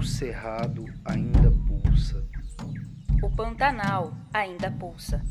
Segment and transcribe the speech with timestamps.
[0.00, 2.24] O cerrado ainda pulsa.
[3.22, 5.22] O Pantanal ainda pulsa.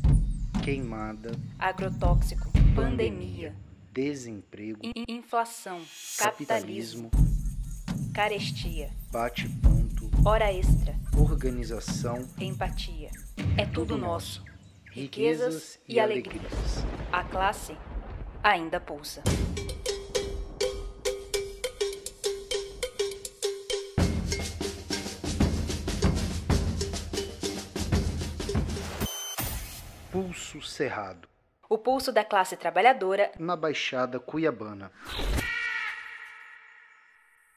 [0.62, 1.32] Queimada.
[1.58, 2.48] Agrotóxico.
[2.76, 3.52] Pandemia.
[3.92, 4.78] Desemprego.
[4.84, 5.80] in- inflação.
[6.16, 7.10] Capitalismo.
[7.10, 8.12] Capitalismo.
[8.14, 8.90] Carestia.
[9.10, 10.08] Bate-ponto.
[10.24, 10.94] Hora extra.
[11.18, 12.24] Organização.
[12.38, 13.10] Empatia.
[13.58, 14.44] É tudo nosso.
[14.92, 16.84] Riquezas e alegrias.
[17.10, 17.76] A classe
[18.40, 19.20] ainda pulsa.
[30.60, 31.26] Pulso Cerrado.
[31.70, 34.92] O pulso da classe trabalhadora Na Baixada Cuiabana.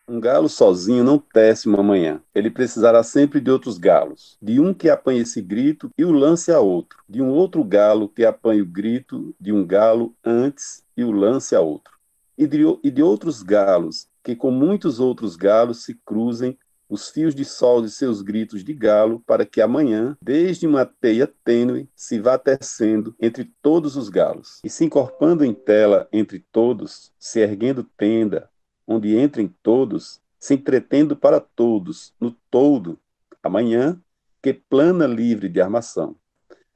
[0.08, 2.22] Um galo sozinho não tece uma manhã.
[2.34, 4.38] Ele precisará sempre de outros galos.
[4.42, 7.00] De um que apanhe esse grito e o lance a outro.
[7.10, 11.54] De um outro galo que apanhe o grito de um galo antes e o lance
[11.58, 11.94] a outro.
[12.38, 16.58] E de, e de outros galos que, com muitos outros galos, se cruzem
[16.94, 21.26] os fios de sol de seus gritos de galo, para que amanhã, desde uma teia
[21.44, 27.12] tênue, se vá tecendo entre todos os galos, e se encorpando em tela entre todos,
[27.18, 28.48] se erguendo tenda,
[28.86, 33.00] onde entrem todos, se entretendo para todos, no todo,
[33.42, 34.00] amanhã,
[34.40, 36.16] que plana livre de armação.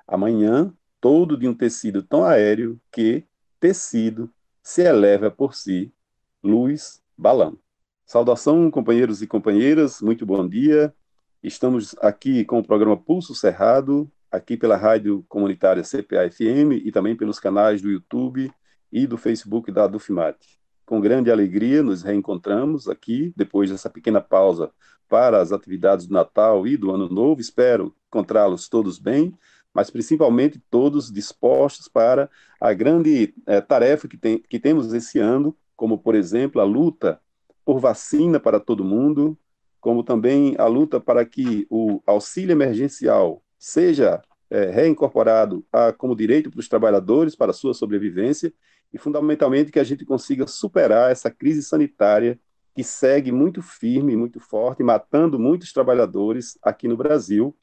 [0.07, 3.23] Amanhã, todo de um tecido tão aéreo que,
[3.59, 5.93] tecido, se eleva por si,
[6.41, 7.59] luz, balão.
[8.08, 10.95] Saudação, companheiros e companheiras, muito bom dia.
[11.44, 17.38] Estamos aqui com o programa Pulso Cerrado, aqui pela rádio comunitária CPA-FM e também pelos
[17.38, 18.50] canais do YouTube
[18.94, 20.38] e do Facebook da Dufmat.
[20.85, 24.72] Com grande alegria, nos reencontramos aqui, depois dessa pequena pausa
[25.09, 27.41] para as atividades do Natal e do Ano Novo.
[27.41, 29.38] Espero encontrá-los todos bem,
[29.73, 32.30] mas principalmente todos dispostos para
[32.61, 37.19] a grande eh, tarefa que, tem, que temos esse ano, como, por exemplo, a luta
[37.67, 39.37] por vacina para todo mundo,
[39.81, 46.50] como também a luta para que o auxílio emergencial seja é, reincorporado a, como direito
[46.50, 48.53] para os trabalhadores para a sua sobrevivência
[48.94, 52.39] e, fundamentalmente, que a gente consiga superar essa crise sanitária
[52.73, 57.53] que segue muito firme, muito forte, matando muitos trabalhadores aqui no Brasil,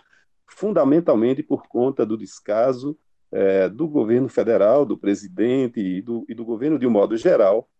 [0.46, 2.94] fundamentalmente por conta do descaso
[3.32, 7.70] é, do governo federal, do presidente e do, e do governo de um modo geral,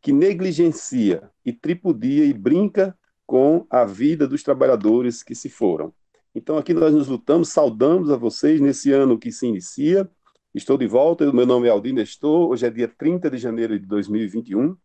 [0.00, 2.96] que negligencia e tripudia e brinca
[3.26, 5.92] com a vida dos trabalhadores que se foram.
[6.34, 10.08] Então, aqui nós nos lutamos, saudamos a vocês nesse ano que se inicia.
[10.54, 13.86] Estou de volta, meu nome é Aldir Nestor, hoje é dia 30 de janeiro de
[13.86, 14.76] 2021.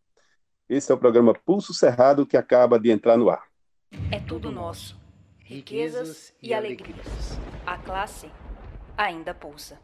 [0.68, 3.44] Esse é o programa Pulso Cerrado que acaba de entrar no ar.
[4.12, 5.00] é tudo nosso.
[5.40, 7.40] Riquezas e alegrias.
[7.66, 8.28] A classe
[8.97, 9.80] ainda pulsa.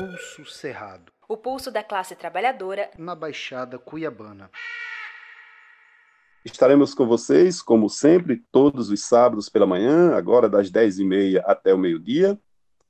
[0.00, 1.12] Pulso Cerrado.
[1.28, 4.50] O pulso da classe trabalhadora Na Baixada Cuiabana.
[6.42, 11.78] Estaremos com vocês, como sempre, todos os sábados pela manhã, agora das 10h30 até o
[11.78, 12.40] meio-dia.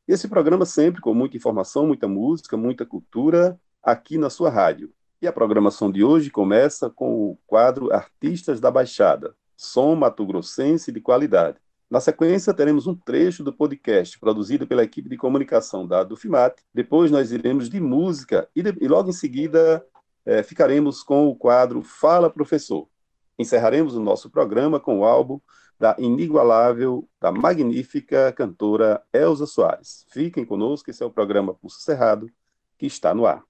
[0.06, 4.93] Esse programa sempre com muita informação, muita música, muita cultura, aqui na sua rádio.
[5.20, 11.00] E a programação de hoje começa com o quadro Artistas da Baixada, som mato-grossense de
[11.00, 11.59] qualidade.
[11.91, 16.56] Na sequência, teremos um trecho do podcast produzido pela equipe de comunicação da Dufimat.
[16.73, 19.84] Depois, nós iremos de música e, de, e logo em seguida
[20.25, 22.89] eh, ficaremos com o quadro Fala Professor.
[23.37, 25.41] Encerraremos o nosso programa com o álbum
[25.81, 30.06] da inigualável, da magnífica cantora Elza Soares.
[30.12, 32.31] Fiquem conosco, esse é o programa Pulso Cerrado,
[32.79, 33.43] que está no ar.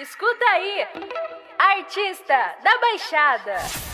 [0.00, 0.86] Escuta aí!
[1.58, 3.87] Artista da Baixada!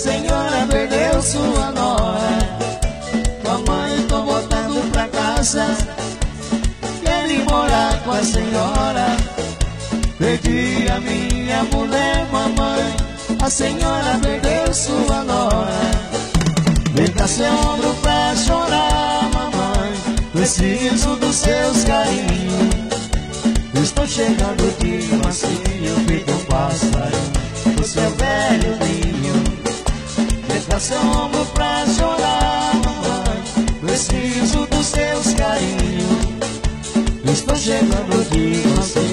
[0.00, 2.38] Senhora perdeu sua nora.
[3.44, 5.66] Mamãe, tô voltando pra casa.
[7.04, 9.16] Quero ir morar com a senhora.
[10.18, 12.96] Perdi a minha mulher, mamãe.
[13.42, 15.90] A senhora perdeu sua nora.
[16.94, 19.92] Vem cá seu ombro pra chorar, mamãe.
[20.32, 22.70] Preciso dos seus carinhos.
[23.82, 27.40] Estou chegando de mansinho, feito um pássaro.
[27.76, 28.10] Do seu
[30.94, 33.66] ombro pra chorar, mamãe.
[33.80, 36.30] Preciso dos seus carinhos
[37.32, 39.09] Estou chegando de você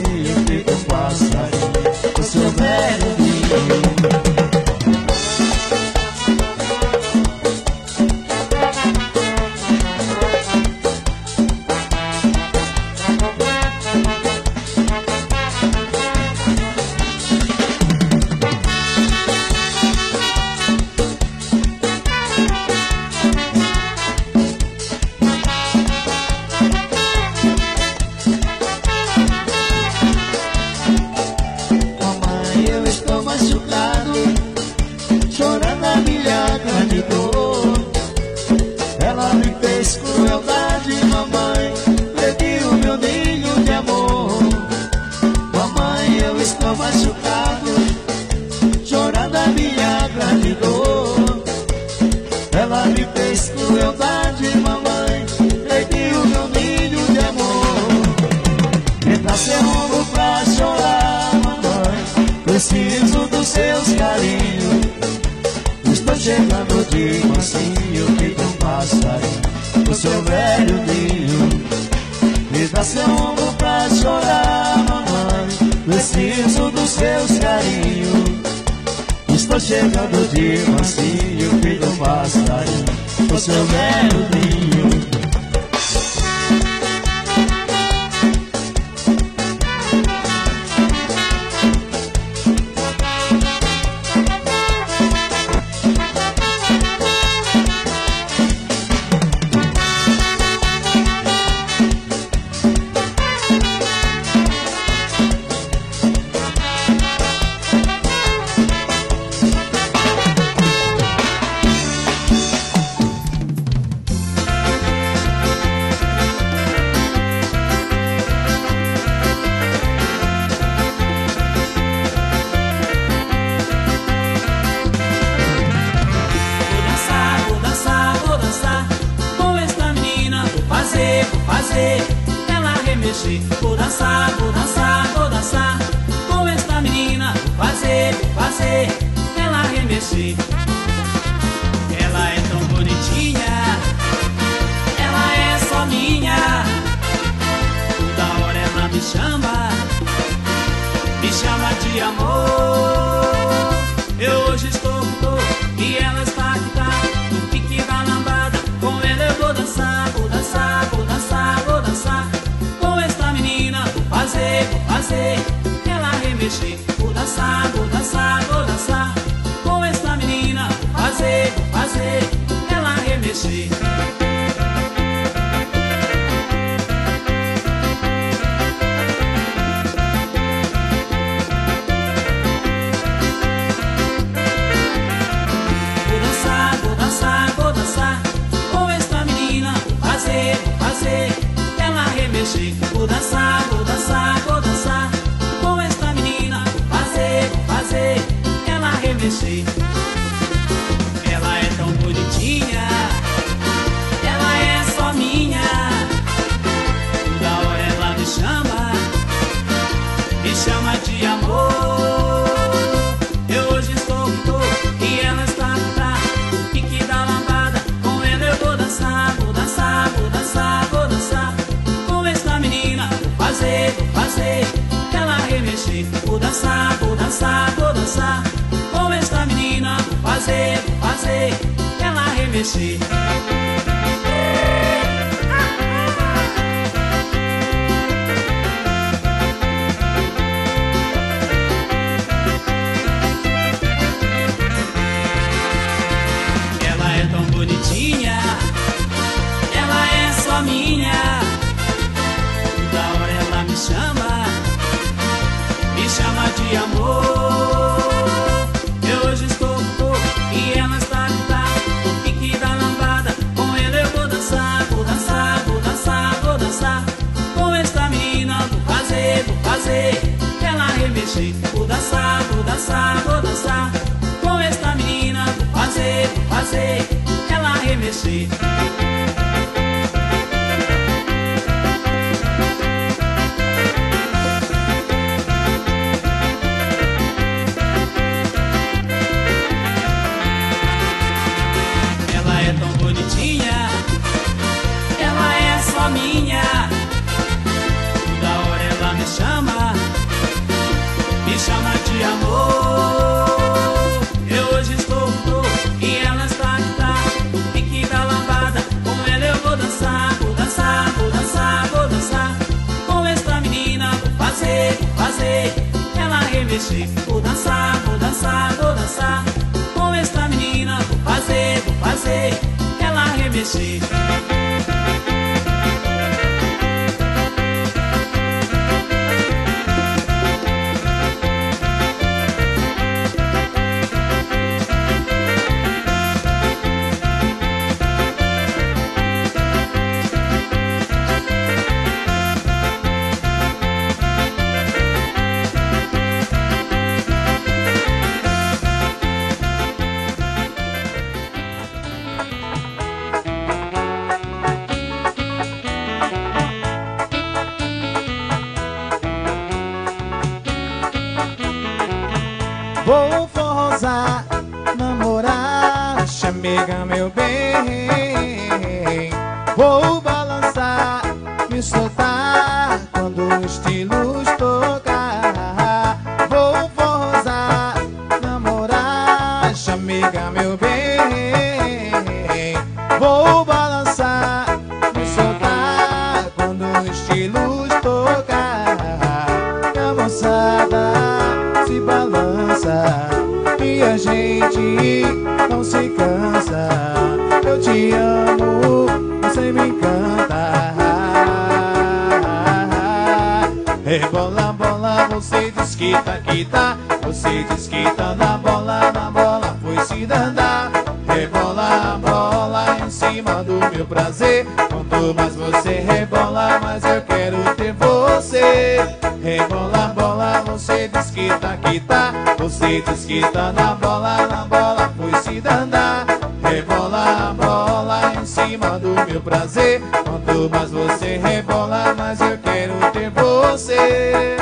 [430.69, 434.57] mas você rebola, mas eu quero ter você.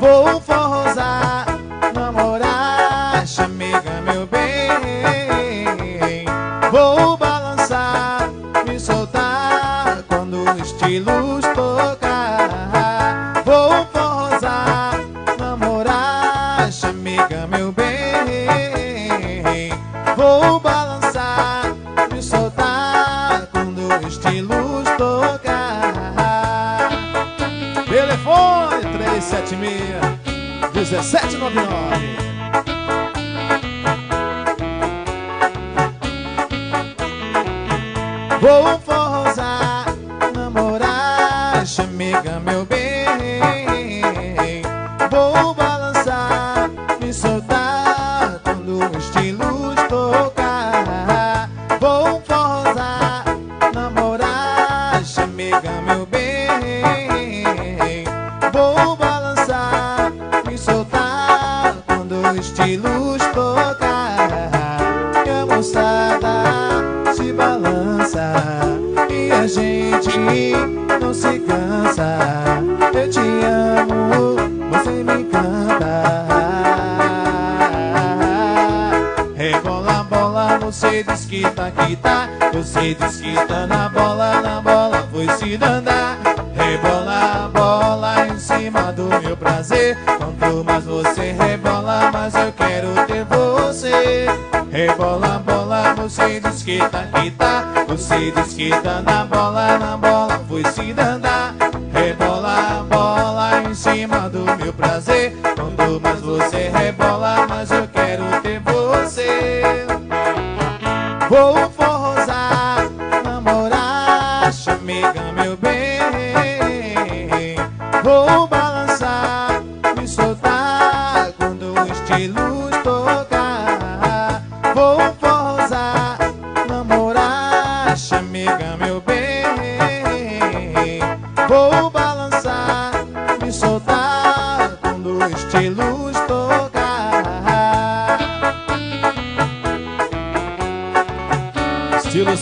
[0.00, 0.40] Vou
[30.88, 31.17] dezessete é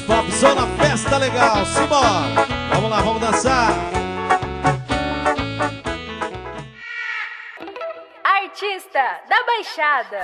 [0.06, 1.66] pop, só na festa legal.
[1.66, 2.46] Simbora!
[2.72, 3.70] Vamos lá, vamos dançar.
[8.25, 10.22] Artista da Baixada.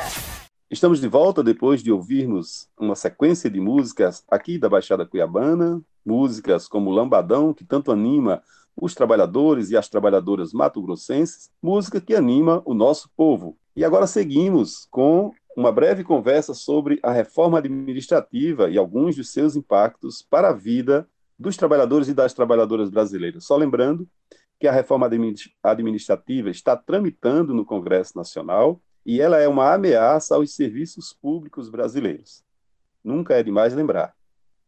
[0.70, 6.66] Estamos de volta depois de ouvirmos uma sequência de músicas aqui da Baixada Cuiabana, músicas
[6.66, 8.42] como Lambadão, que tanto anima
[8.74, 13.58] os trabalhadores e as trabalhadoras mato-grossenses, música que anima o nosso povo.
[13.76, 19.54] E agora seguimos com uma breve conversa sobre a reforma administrativa e alguns de seus
[19.54, 23.44] impactos para a vida dos trabalhadores e das trabalhadoras brasileiras.
[23.44, 24.08] Só lembrando
[24.58, 25.10] que a reforma
[25.62, 32.44] administrativa está tramitando no Congresso Nacional e ela é uma ameaça aos serviços públicos brasileiros.
[33.02, 34.14] Nunca é demais lembrar.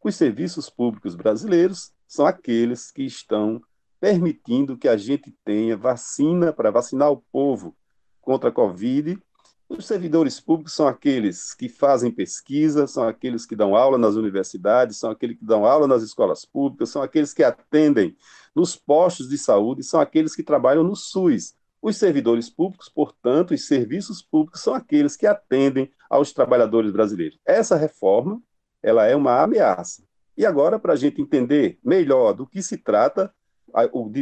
[0.03, 3.63] Os serviços públicos brasileiros são aqueles que estão
[4.01, 7.75] permitindo que a gente tenha vacina para vacinar o povo
[8.21, 9.19] contra a Covid
[9.69, 14.99] os servidores públicos são aqueles que fazem pesquisa, são aqueles que dão aula nas universidades,
[14.99, 18.15] são aqueles que dão aula nas escolas públicas, são aqueles que atendem
[18.55, 21.55] nos postos de saúde, são aqueles que trabalham no SUS.
[21.81, 27.39] Os servidores públicos, portanto, os serviços públicos são aqueles que atendem aos trabalhadores brasileiros.
[27.45, 28.41] Essa reforma,
[28.83, 30.03] ela é uma ameaça.
[30.37, 33.33] E agora, para a gente entender melhor do que se trata,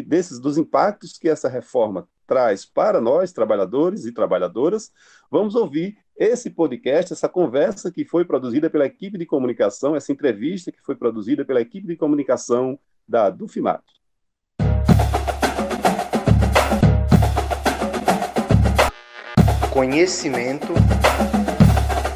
[0.07, 4.91] desses dos impactos que essa reforma traz para nós, trabalhadores e trabalhadoras,
[5.31, 10.73] vamos ouvir esse podcast, essa conversa que foi produzida pela equipe de comunicação, essa entrevista
[10.73, 13.83] que foi produzida pela equipe de comunicação da Dufimat.
[19.71, 20.69] Conhecimento,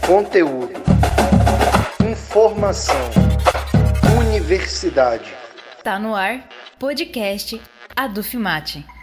[0.07, 0.73] conteúdo,
[2.11, 2.97] informação,
[4.19, 5.35] universidade.
[5.85, 7.61] Tá no ar podcast
[7.95, 8.96] Adufimate.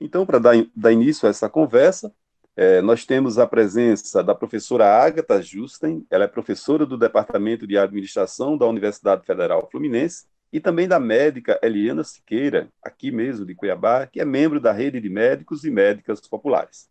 [0.00, 2.12] Então, para dar, dar, início a essa conversa,
[2.56, 7.76] é, nós temos a presença da professora Agatha Justen, ela é professora do Departamento de
[7.76, 14.06] Administração da Universidade Federal Fluminense, e também da médica Eliana Siqueira, aqui mesmo de Cuiabá,
[14.06, 16.88] que é membro da rede de médicos e médicas populares.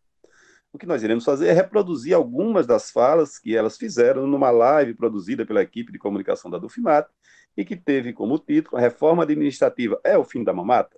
[0.71, 4.93] O que nós iremos fazer é reproduzir algumas das falas que elas fizeram numa live
[4.93, 7.07] produzida pela equipe de comunicação da Dufimat,
[7.57, 10.95] e que teve como título Reforma Administrativa é o Fim da Mamata?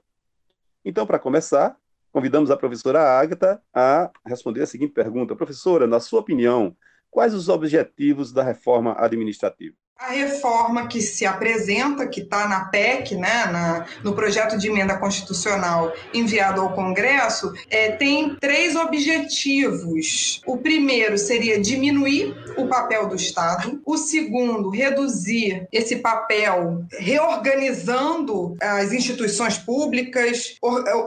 [0.83, 1.77] Então, para começar,
[2.11, 5.35] convidamos a professora Ágata a responder a seguinte pergunta.
[5.35, 6.75] Professora, na sua opinião,
[7.09, 9.75] quais os objetivos da reforma administrativa?
[10.01, 14.97] A reforma que se apresenta, que está na PEC, né, na, no projeto de emenda
[14.97, 20.41] constitucional enviado ao Congresso, é, tem três objetivos.
[20.47, 28.91] O primeiro seria diminuir o papel do Estado, o segundo, reduzir esse papel reorganizando as
[28.91, 30.55] instituições públicas,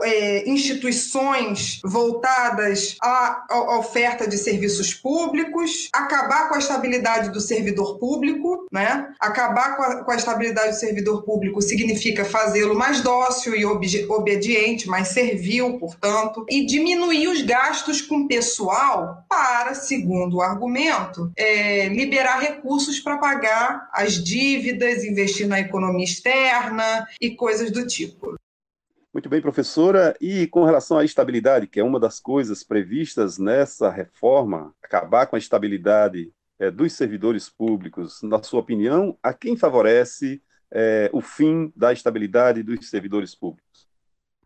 [0.03, 7.99] é, instituições voltadas à, à oferta de serviços públicos, acabar com a estabilidade do servidor
[7.99, 8.84] público, né?
[8.85, 9.15] Né?
[9.19, 14.87] Acabar com a, com a estabilidade do servidor público significa fazê-lo mais dócil e obediente,
[14.87, 22.39] mais servil, portanto, e diminuir os gastos com pessoal para, segundo o argumento, é, liberar
[22.39, 28.35] recursos para pagar as dívidas, investir na economia externa e coisas do tipo.
[29.11, 30.15] Muito bem, professora.
[30.21, 35.35] E com relação à estabilidade, que é uma das coisas previstas nessa reforma, acabar com
[35.35, 40.41] a estabilidade é, dos servidores públicos, na sua opinião, a quem favorece
[40.71, 43.64] é, o fim da estabilidade dos servidores públicos?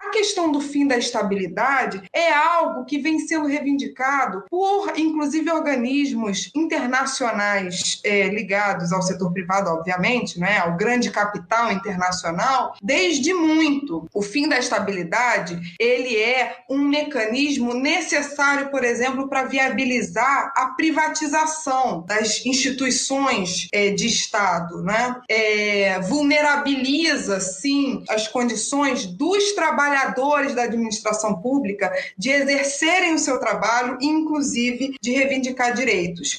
[0.09, 6.49] A questão do fim da estabilidade é algo que vem sendo reivindicado por, inclusive, organismos
[6.55, 14.09] internacionais é, ligados ao setor privado, obviamente, né, ao grande capital internacional, desde muito.
[14.11, 22.03] O fim da estabilidade ele é um mecanismo necessário, por exemplo, para viabilizar a privatização
[22.07, 25.21] das instituições é, de Estado, né?
[25.29, 33.39] É, vulnerabiliza, sim, as condições dos trabalhadores trabalhadores da administração pública de exercerem o seu
[33.39, 36.37] trabalho inclusive, de reivindicar direitos.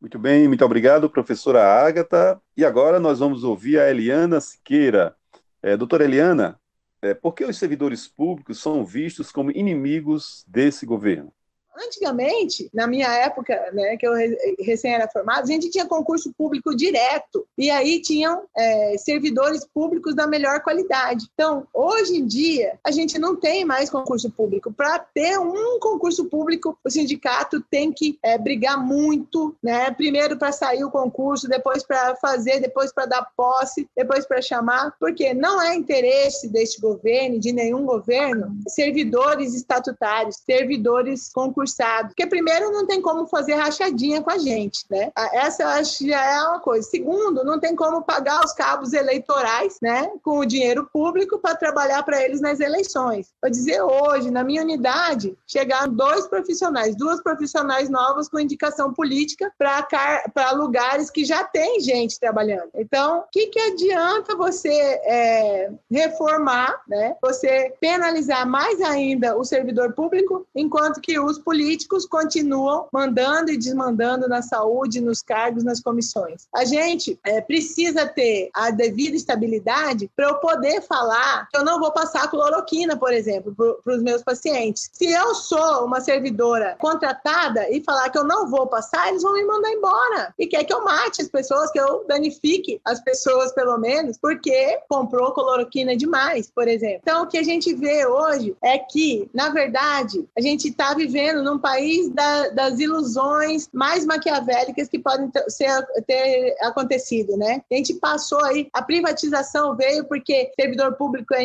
[0.00, 2.40] Muito bem, muito obrigado, professora Ágata.
[2.56, 5.16] E agora nós vamos ouvir a Eliana Siqueira.
[5.62, 6.60] É, doutora Eliana,
[7.00, 11.32] é, por que os servidores públicos são vistos como inimigos desse governo?
[11.76, 14.12] Antigamente, na minha época, né, que eu
[14.60, 20.14] recém era formado, a gente tinha concurso público direto e aí tinham é, servidores públicos
[20.14, 21.26] da melhor qualidade.
[21.34, 24.72] Então, hoje em dia, a gente não tem mais concurso público.
[24.72, 29.90] Para ter um concurso público, o sindicato tem que é, brigar muito, né?
[29.90, 34.94] Primeiro para sair o concurso, depois para fazer, depois para dar posse, depois para chamar,
[35.00, 42.08] porque não é interesse deste governo, de nenhum governo, servidores estatutários, servidores concursados concursado.
[42.08, 45.10] Porque, primeiro, não tem como fazer rachadinha com a gente, né?
[45.32, 46.88] Essa eu acho já é uma coisa.
[46.88, 50.10] Segundo, não tem como pagar os cabos eleitorais, né?
[50.22, 53.32] Com o dinheiro público para trabalhar para eles nas eleições.
[53.40, 59.52] Vou dizer, hoje, na minha unidade, chegaram dois profissionais, duas profissionais novas com indicação política
[59.58, 62.70] para lugares que já tem gente trabalhando.
[62.74, 67.16] Então, o que, que adianta você é, reformar, né?
[67.22, 73.56] Você penalizar mais ainda o servidor público, enquanto que os políticos políticos continuam mandando e
[73.56, 76.48] desmandando na saúde, nos cargos, nas comissões.
[76.52, 81.78] A gente é, precisa ter a devida estabilidade para eu poder falar que eu não
[81.78, 84.90] vou passar cloroquina, por exemplo, para os meus pacientes.
[84.92, 89.34] Se eu sou uma servidora contratada e falar que eu não vou passar, eles vão
[89.34, 90.34] me mandar embora.
[90.36, 94.80] E quer que eu mate as pessoas, que eu danifique as pessoas, pelo menos, porque
[94.88, 96.98] comprou cloroquina demais, por exemplo.
[97.02, 101.43] Então, o que a gente vê hoje é que, na verdade, a gente está vivendo
[101.44, 107.62] num país da, das ilusões mais maquiavélicas que podem ter, ser, ter acontecido, né?
[107.70, 111.44] A gente passou aí, a privatização veio porque servidor público é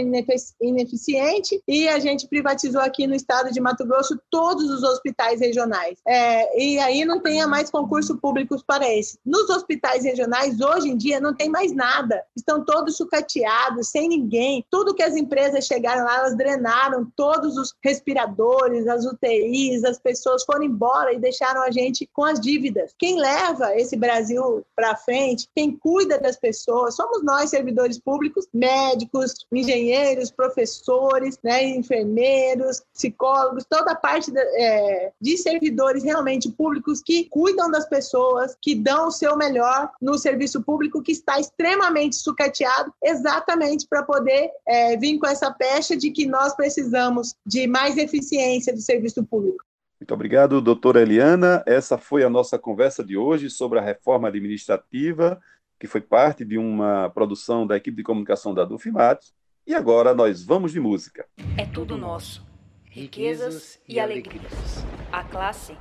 [0.62, 6.00] ineficiente e a gente privatizou aqui no estado de Mato Grosso todos os hospitais regionais.
[6.08, 9.20] É, e aí não tenha mais concurso públicos para esse.
[9.26, 12.24] Nos hospitais regionais, hoje em dia, não tem mais nada.
[12.36, 14.66] Estão todos sucateados, sem ninguém.
[14.70, 20.44] Tudo que as empresas chegaram lá, elas drenaram todos os respiradores, as UTIs, as pessoas
[20.44, 22.94] foram embora e deixaram a gente com as dívidas.
[22.98, 29.34] Quem leva esse Brasil para frente, quem cuida das pessoas, somos nós, servidores públicos, médicos,
[29.52, 37.26] engenheiros, professores, né, enfermeiros, psicólogos, toda a parte de, é, de servidores realmente públicos que
[37.30, 42.94] cuidam das pessoas, que dão o seu melhor no serviço público, que está extremamente sucateado,
[43.04, 48.74] exatamente para poder é, vir com essa pecha de que nós precisamos de mais eficiência
[48.74, 49.64] do serviço público.
[50.00, 51.62] Muito obrigado, doutora Eliana.
[51.66, 55.42] Essa foi a nossa conversa de hoje sobre a reforma administrativa,
[55.78, 59.34] que foi parte de uma produção da equipe de comunicação da Dufimates.
[59.68, 61.28] E agora nós vamos de música.
[61.58, 62.48] É tudo nosso.
[62.86, 64.86] Riquezas e alegrias.
[65.12, 65.78] A classe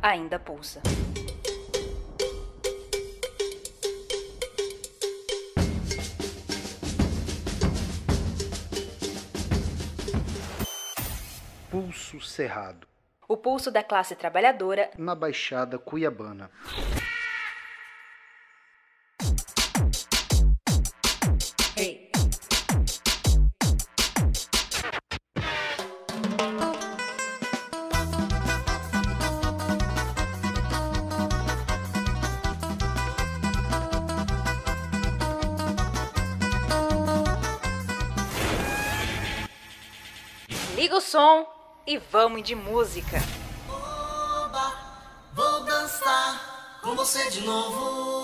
[0.00, 0.80] ainda pulsa.
[11.68, 12.86] Pulso Cerrado.
[13.30, 16.50] O pulso da classe trabalhadora na Baixada Cuiabana.
[41.88, 43.16] E vamos de música.
[43.66, 44.74] Oba,
[45.32, 48.17] vou dançar com você de novo.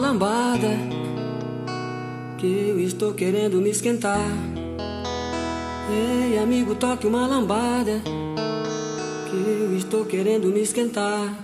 [0.00, 0.68] Lambada.
[2.38, 4.26] Que eu estou querendo me esquentar.
[5.90, 8.00] Ei, amigo, toque uma lambada.
[9.30, 11.38] Que eu estou querendo me esquentar.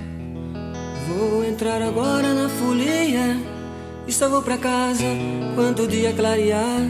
[1.06, 3.36] Vou entrar agora na folia.
[4.08, 5.04] E só vou pra casa
[5.54, 6.80] quando o dia clarear.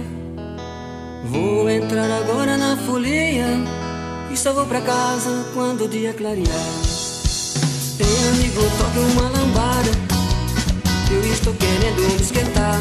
[1.24, 3.46] Vou entrar agora na folia.
[4.30, 6.46] E só vou pra casa quando o dia clarear.
[7.98, 10.05] Ei, amigo, toque uma lambada.
[11.46, 12.80] Estou querendo me esquentar.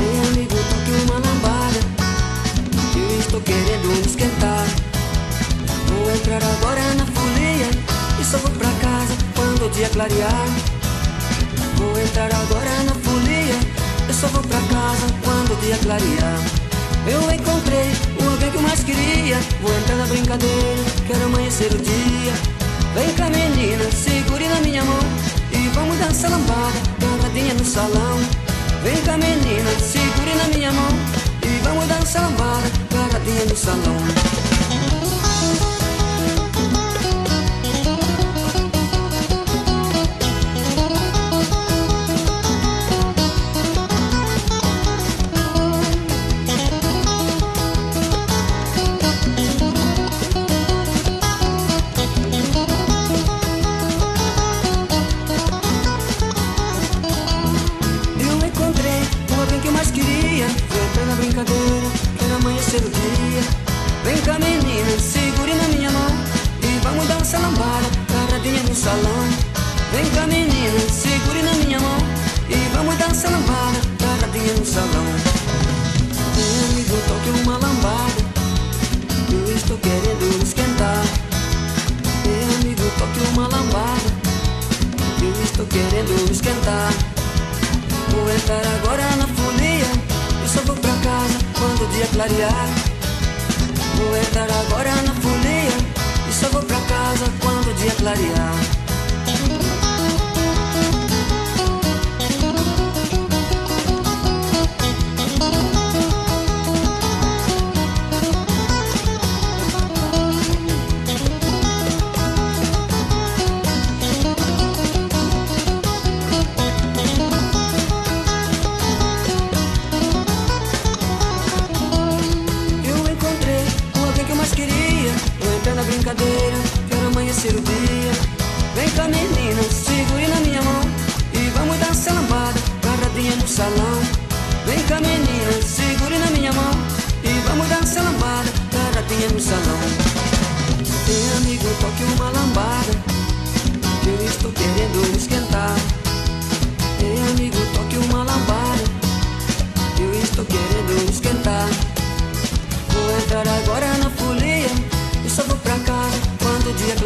[0.00, 1.78] Ei, amigo, toque uma lambada.
[2.96, 4.66] Eu estou querendo me esquentar.
[5.86, 7.70] Vou entrar agora na folia.
[8.20, 10.48] E só vou pra casa quando o dia clarear.
[11.76, 13.54] Vou entrar agora na folia.
[14.08, 16.40] Eu só vou pra casa quando o dia clarear.
[17.06, 19.38] Eu encontrei o alguém que eu mais queria.
[19.62, 22.32] Vou entrar na brincadeira, quero amanhecer o dia.
[22.96, 24.98] Vem cá, menina, segure na minha mão
[25.52, 26.97] e vamos dançar lambada,
[27.38, 28.18] dançadinha no salão.
[28.82, 30.88] Vem cá, menina, segure na minha mão
[31.42, 34.17] e vamos dançar lambada, dançadinha no salão.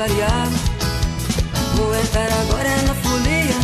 [0.02, 0.48] Clarear.
[1.76, 3.54] Vou entrar agora na folia.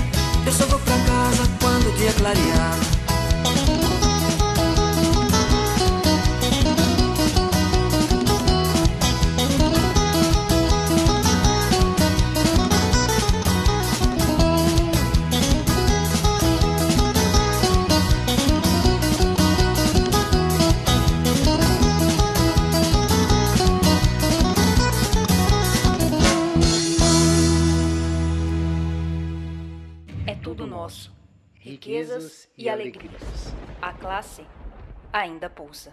[0.46, 2.97] Eu só vou pra casa quando o dia clarear.
[32.78, 33.52] Alegrias.
[33.82, 34.46] A classe
[35.12, 35.92] ainda pulsa.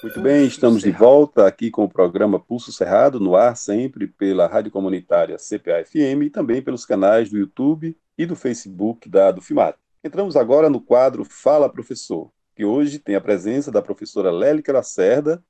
[0.00, 4.46] Muito bem, estamos de volta aqui com o programa Pulso Cerrado, no ar sempre pela
[4.46, 9.74] Rádio Comunitária CPA-FM e também pelos canais do YouTube e do Facebook da Dufimat.
[10.04, 15.42] Entramos agora no quadro Fala Professor, que hoje tem a presença da professora Lélica Lacerda,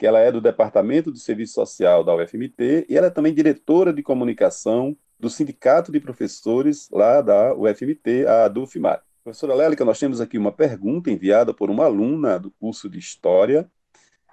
[0.00, 3.92] que ela é do Departamento de Serviço Social da UFMT e ela é também diretora
[3.92, 9.02] de comunicação do Sindicato de Professores lá da UFMT, a Dufimat.
[9.22, 13.70] Professora Lélica, nós temos aqui uma pergunta enviada por uma aluna do curso de História,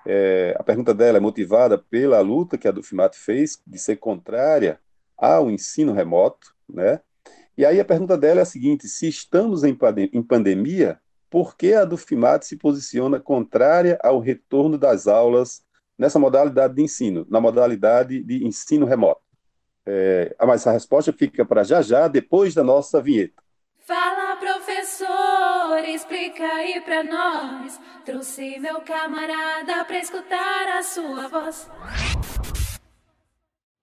[0.06, 4.80] é, a pergunta dela é motivada pela luta que a Dufimat fez de ser contrária
[5.18, 7.02] ao ensino remoto, né?
[7.58, 10.98] E aí a pergunta dela é a seguinte: se estamos em, pande- em pandemia,
[11.30, 15.62] por que a Dufimat se posiciona contrária ao retorno das aulas
[15.98, 19.22] nessa modalidade de ensino, na modalidade de ensino remoto?
[19.86, 23.42] É, ah, mas a resposta fica para já já, depois da nossa vinheta.
[23.80, 27.80] Fala, professor, explica aí pra nós.
[28.06, 31.70] Trouxe meu camarada pra escutar a sua voz.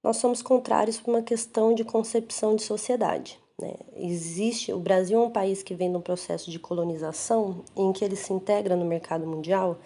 [0.03, 3.43] nós somos contrários por uma questão de concepção de sociedade.
[3.61, 3.75] Né?
[3.97, 8.17] Existe, o Brasil é um país que vem num processo de colonização em que ele
[8.17, 9.79] se integra no mercado mundial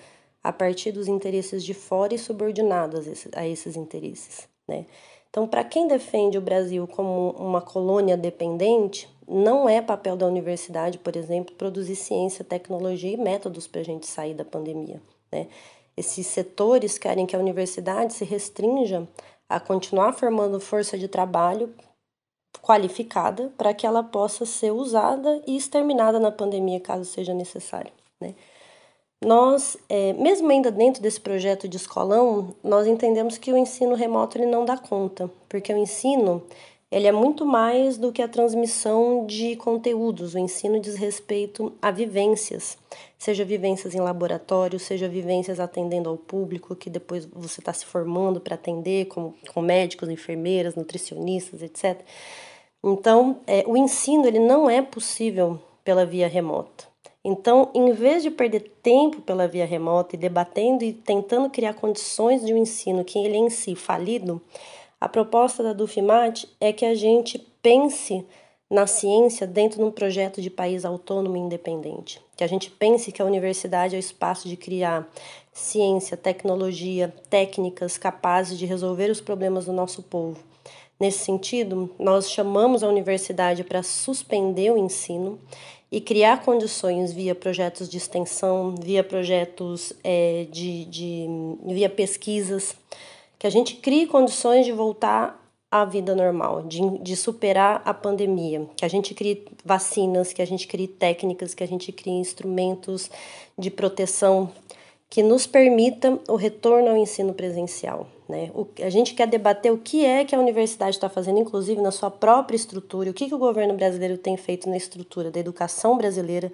[0.42, 4.48] a partir dos interesses de fora e subordinado a esses, a esses interesses.
[4.66, 4.86] Né?
[5.30, 10.98] Então, para quem defende o Brasil como uma colônia dependente, não é papel da universidade,
[10.98, 15.02] por exemplo, produzir ciência, tecnologia e métodos para a gente sair da pandemia.
[15.30, 15.48] Né?
[15.94, 19.06] Esses setores querem que a universidade se restrinja
[19.48, 21.74] a continuar formando força de trabalho
[22.68, 27.90] qualificada para que ela possa ser usada e exterminada na pandemia, caso seja necessário.
[28.20, 28.34] Né?
[29.24, 34.36] Nós, é, mesmo ainda dentro desse projeto de escolão, nós entendemos que o ensino remoto
[34.36, 36.42] ele não dá conta, porque o ensino
[36.90, 40.34] ele é muito mais do que a transmissão de conteúdos.
[40.34, 42.76] O ensino diz respeito a vivências,
[43.16, 48.40] seja vivências em laboratório, seja vivências atendendo ao público, que depois você está se formando
[48.40, 52.04] para atender, como, com médicos, enfermeiras, nutricionistas, etc.
[52.82, 56.86] Então, é, o ensino ele não é possível pela via remota.
[57.24, 62.44] Então, em vez de perder tempo pela via remota e debatendo e tentando criar condições
[62.44, 64.40] de um ensino que ele é em si falido,
[65.00, 68.24] a proposta da Dufimat é que a gente pense
[68.70, 72.20] na ciência dentro de um projeto de país autônomo e independente.
[72.36, 75.08] Que a gente pense que a universidade é o espaço de criar
[75.52, 80.47] ciência, tecnologia, técnicas capazes de resolver os problemas do nosso povo.
[81.00, 85.38] Nesse sentido, nós chamamos a universidade para suspender o ensino
[85.92, 91.26] e criar condições via projetos de extensão, via projetos é, de, de
[91.66, 92.74] via pesquisas,
[93.38, 98.66] que a gente crie condições de voltar à vida normal, de, de superar a pandemia,
[98.74, 103.10] que a gente crie vacinas, que a gente crie técnicas, que a gente crie instrumentos
[103.56, 104.50] de proteção
[105.10, 108.06] que nos permita o retorno ao ensino presencial.
[108.28, 108.50] Né?
[108.54, 111.90] O, a gente quer debater o que é que a universidade está fazendo, inclusive na
[111.90, 115.96] sua própria estrutura, o que, que o governo brasileiro tem feito na estrutura da educação
[115.96, 116.52] brasileira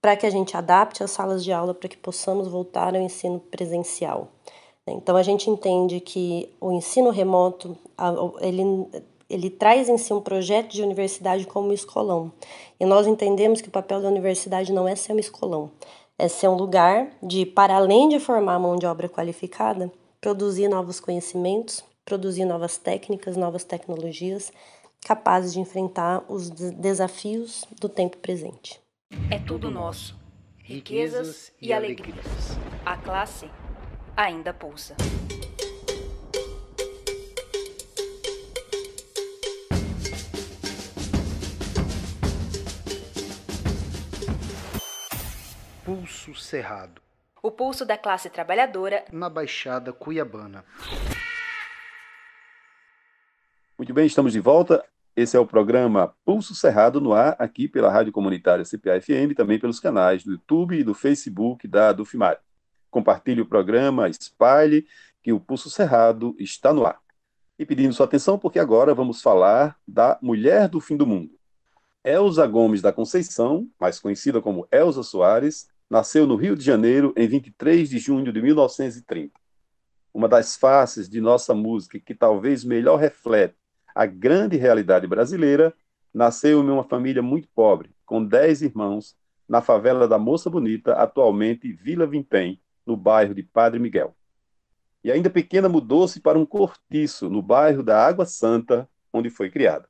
[0.00, 3.40] para que a gente adapte as salas de aula para que possamos voltar ao ensino
[3.40, 4.28] presencial.
[4.86, 4.92] Né?
[4.92, 7.76] Então a gente entende que o ensino remoto
[8.40, 8.62] ele,
[9.28, 12.30] ele traz em si um projeto de universidade como um escolão.
[12.78, 15.70] E nós entendemos que o papel da universidade não é ser um escolão,
[16.18, 21.00] é ser um lugar de, para além de formar mão de obra qualificada, produzir novos
[21.00, 24.52] conhecimentos, produzir novas técnicas, novas tecnologias
[25.06, 28.80] capazes de enfrentar os desafios do tempo presente.
[29.30, 30.18] É tudo nosso.
[30.58, 32.26] Riquezas e alegrias.
[32.84, 33.48] A classe
[34.16, 34.96] ainda pulsa.
[45.86, 47.00] Pulso Cerrado
[47.40, 50.64] o pulso da classe trabalhadora na Baixada Cuiabana.
[53.78, 54.84] Muito bem, estamos de volta.
[55.14, 59.78] Esse é o programa Pulso Cerrado no ar, aqui pela Rádio Comunitária CPA-FM, também pelos
[59.78, 62.40] canais do YouTube e do Facebook da Dufimar.
[62.90, 64.88] Compartilhe o programa, espalhe,
[65.22, 66.98] que o Pulso Cerrado está no ar.
[67.56, 71.30] E pedindo sua atenção, porque agora vamos falar da Mulher do Fim do Mundo.
[72.02, 77.26] Elza Gomes da Conceição, mais conhecida como Elza Soares, nasceu no Rio de Janeiro em
[77.26, 79.32] 23 de junho de 1930.
[80.12, 83.56] Uma das faces de nossa música que talvez melhor reflete
[83.96, 85.72] a grande realidade brasileira,
[86.12, 89.16] nasceu em uma família muito pobre, com dez irmãos,
[89.48, 94.14] na favela da Moça Bonita, atualmente Vila Vintém, no bairro de Padre Miguel.
[95.02, 99.88] E ainda pequena mudou-se para um cortiço, no bairro da Água Santa, onde foi criada.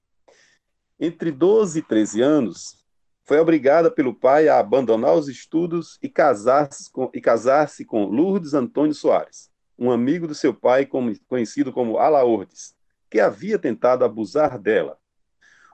[1.00, 2.85] Entre 12 e 13 anos,
[3.26, 8.54] foi obrigada pelo pai a abandonar os estudos e casar-se com, e casar-se com Lourdes
[8.54, 10.88] Antônio Soares, um amigo do seu pai
[11.26, 12.76] conhecido como Alaordes,
[13.10, 14.96] que havia tentado abusar dela.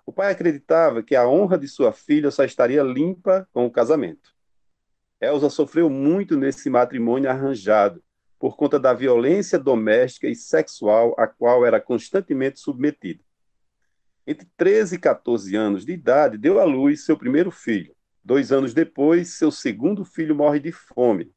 [0.07, 4.31] O pai acreditava que a honra de sua filha só estaria limpa com o casamento.
[5.21, 8.03] Elsa sofreu muito nesse matrimônio arranjado,
[8.39, 13.23] por conta da violência doméstica e sexual a qual era constantemente submetida.
[14.27, 17.95] Entre 13 e 14 anos de idade, deu à luz seu primeiro filho.
[18.25, 21.33] Dois anos depois, seu segundo filho morre de fome.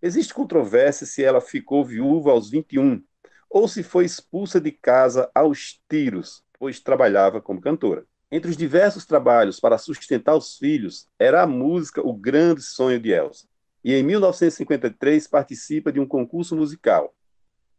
[0.00, 3.02] Existe controvérsia se ela ficou viúva aos 21
[3.50, 8.04] ou se foi expulsa de casa aos tiros, pois trabalhava como cantora.
[8.30, 13.10] Entre os diversos trabalhos para sustentar os filhos, era a música o grande sonho de
[13.10, 13.48] Elsa.
[13.82, 17.14] E em 1953 participa de um concurso musical.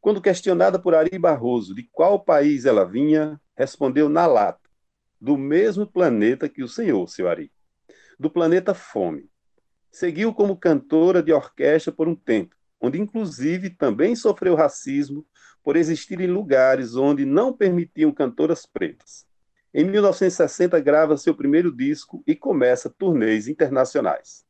[0.01, 4.69] Quando questionada por Ari Barroso de qual país ela vinha, respondeu na lata:
[5.19, 7.51] do mesmo planeta que o senhor, seu Ari,
[8.19, 9.29] do planeta Fome.
[9.91, 15.25] Seguiu como cantora de orquestra por um tempo, onde inclusive também sofreu racismo
[15.63, 19.25] por existirem lugares onde não permitiam cantoras pretas.
[19.73, 24.45] Em 1960, grava seu primeiro disco e começa turnês internacionais.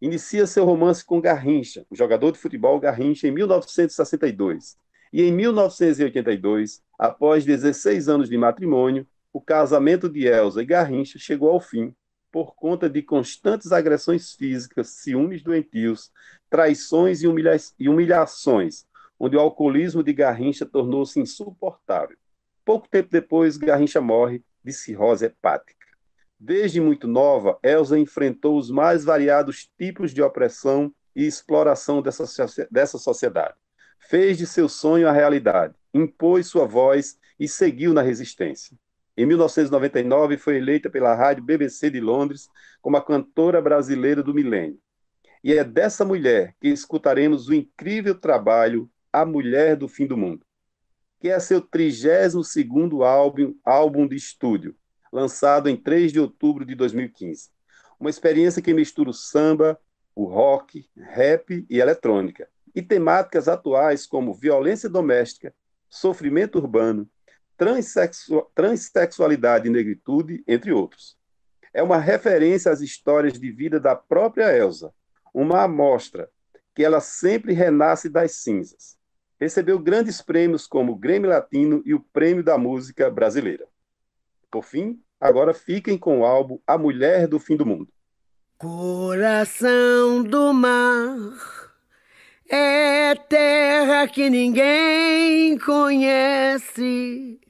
[0.00, 4.76] Inicia seu romance com Garrincha, o jogador de futebol Garrincha, em 1962.
[5.12, 11.50] E em 1982, após 16 anos de matrimônio, o casamento de Elsa e Garrincha chegou
[11.50, 11.94] ao fim
[12.30, 16.10] por conta de constantes agressões físicas, ciúmes doentios,
[16.48, 18.86] traições e, humilha e humilhações,
[19.20, 22.16] onde o alcoolismo de Garrincha tornou-se insuportável.
[22.64, 25.86] Pouco tempo depois, Garrincha morre de cirrose hepática.
[26.40, 32.24] Desde muito nova, Elsa enfrentou os mais variados tipos de opressão e exploração dessa,
[32.70, 33.54] dessa sociedade.
[34.08, 38.76] Fez de seu sonho a realidade, impôs sua voz e seguiu na resistência.
[39.16, 42.48] Em 1999, foi eleita pela rádio BBC de Londres
[42.80, 44.78] como a cantora brasileira do milênio.
[45.44, 50.44] E é dessa mulher que escutaremos o incrível trabalho A Mulher do Fim do Mundo,
[51.20, 54.74] que é seu 32º álbum, álbum de estúdio,
[55.12, 57.50] lançado em 3 de outubro de 2015.
[58.00, 59.78] Uma experiência que mistura o samba,
[60.14, 65.54] o rock, rap e eletrônica, e temáticas atuais como violência doméstica,
[65.88, 67.08] sofrimento urbano,
[67.56, 71.16] transsexu transsexualidade e negritude, entre outros.
[71.72, 74.92] É uma referência às histórias de vida da própria Elsa,
[75.32, 76.28] uma amostra
[76.74, 78.96] que ela sempre renasce das cinzas.
[79.38, 83.66] Recebeu grandes prêmios como o Grêmio Latino e o Prêmio da Música Brasileira.
[84.50, 87.88] Por fim, agora fiquem com o álbum A Mulher do Fim do Mundo.
[88.58, 91.61] Coração do mar
[92.54, 97.40] é terra que ninguém conhece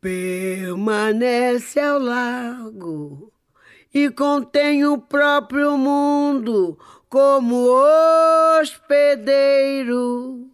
[0.00, 3.32] permanece ao largo
[3.92, 6.78] e contém o próprio mundo
[7.08, 7.66] como
[8.60, 10.48] hospedeiro.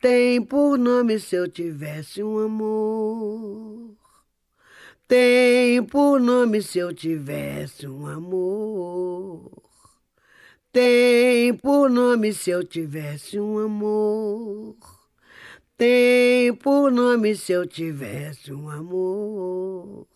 [0.00, 3.94] Tem por nome se eu tivesse um amor.
[5.06, 9.65] Tem por nome se eu tivesse um amor.
[10.76, 14.76] Tem por nome se eu tivesse um amor.
[15.74, 20.06] Tem por nome se eu tivesse um amor.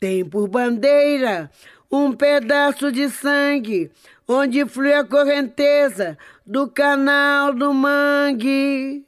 [0.00, 1.48] Tem por bandeira
[1.88, 3.92] um pedaço de sangue,
[4.26, 9.06] onde flui a correnteza do canal do mangue.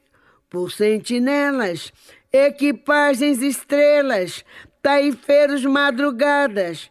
[0.49, 1.91] Por sentinelas,
[2.31, 4.45] equipagens estrelas,
[4.81, 6.89] taifeiros madrugadas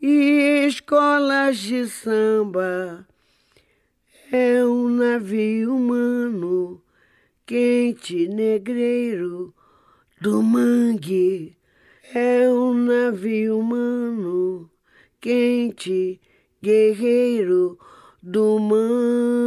[0.00, 3.06] e escolas de samba.
[4.32, 6.82] É um navio humano
[7.46, 9.54] quente negreiro
[10.20, 11.56] do mangue.
[12.12, 14.68] É um navio humano,
[15.20, 16.20] quente,
[16.62, 17.78] guerreiro
[18.22, 19.46] do mangue.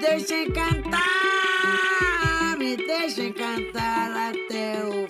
[0.00, 0.98] Deixem cantar.
[2.58, 5.09] Me deixem cantar até o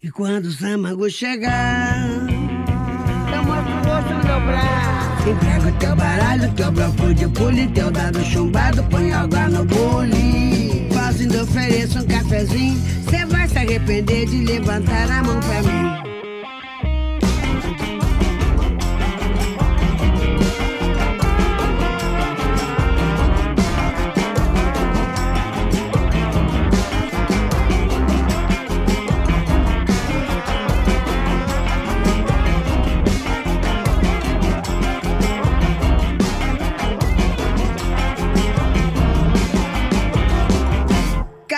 [0.00, 2.06] E quando o Samago chegar,
[3.34, 5.28] eu mostro o rosto no meu braço.
[5.28, 10.88] Entrego teu baralho, teu bloco de pule, teu dado chumbado, põe água no bule.
[10.92, 12.80] Faço ainda ofereço um cafezinho,
[13.10, 16.17] cê vai se arrepender de levantar a mão pra mim.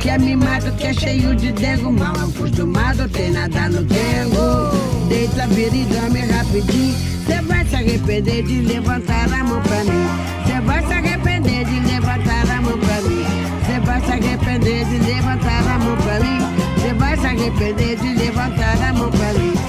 [0.00, 1.92] que é mimado, que é cheio de dengo.
[1.92, 5.06] Mal acostumado, tem nada no dengo.
[5.08, 6.96] Deita, vira e dorme rapidinho.
[7.26, 10.06] Cê vai se arrepender de levantar a mão pra mim.
[10.46, 13.24] Cê vai se arrepender de levantar a mão pra mim.
[13.66, 16.40] Cê vai se arrepender de levantar a mão pra mim.
[16.80, 19.59] Cê vai se arrepender de levantar a mão pra mim.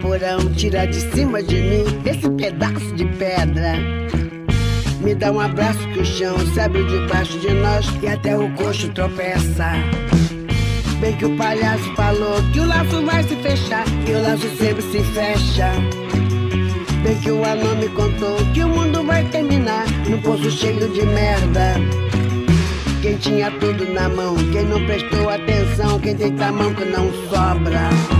[0.00, 3.74] Porão, tira de cima de mim esse pedaço de pedra.
[5.00, 8.50] Me dá um abraço que o chão se abre debaixo de nós e até o
[8.54, 9.72] coxo tropeça.
[11.00, 14.82] Bem que o palhaço falou que o laço vai se fechar e o laço sempre
[14.82, 15.72] se fecha.
[17.02, 21.02] Bem que o anão me contou que o mundo vai terminar num poço cheio de
[21.06, 21.76] merda.
[23.00, 28.19] Quem tinha tudo na mão, quem não prestou atenção, quem tem que não sobra.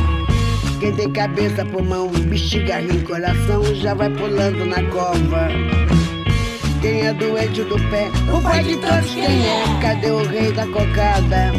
[0.80, 5.48] Quem tem cabeça, pulmão, bexiga, rim, coração, já vai pulando na cova.
[6.80, 9.80] Quem é doente do pé, o pai de todos quem é?
[9.82, 11.52] Cadê o rei da cocada?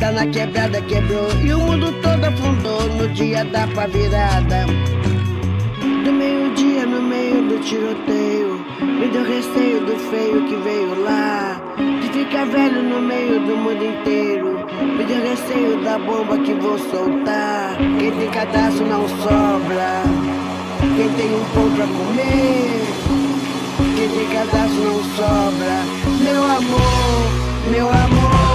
[0.00, 4.66] Tá na quebrada, quebrou e o mundo todo afundou no dia da pá virada.
[6.04, 11.60] Do meio-dia no meio do tiroteio, me deu receio do feio que veio lá.
[12.02, 14.53] De ficar velho no meio do mundo inteiro,
[14.84, 17.76] me deu receio da bomba que vou soltar.
[17.98, 20.02] Quem tem cadastro não sobra,
[20.96, 22.84] quem tem um pão pra comer.
[23.96, 25.84] Quem tem cadastro não sobra,
[26.20, 28.53] meu amor, meu amor.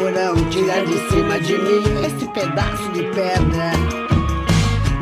[0.00, 3.70] Porão, tira de cima de mim esse pedaço de pedra.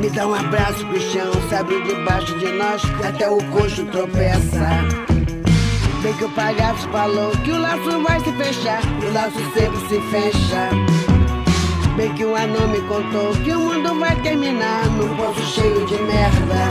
[0.01, 4.69] Me dá um abraço pro chão, se abre debaixo de nós, até o coxo tropeça.
[6.03, 10.01] Bem que o palhaço falou que o laço vai se fechar, o laço sempre se
[10.11, 10.69] fecha.
[11.97, 15.95] Bem que o anão me contou que o mundo vai terminar num poço cheio de
[15.95, 16.71] merda.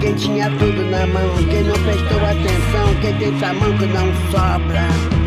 [0.00, 5.19] Quem tinha tudo na mão, quem não prestou atenção, quem tem tamanco não sobra.